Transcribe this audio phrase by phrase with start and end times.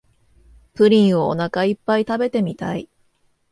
[0.73, 2.89] プリンをおなかいっぱい食べてみたい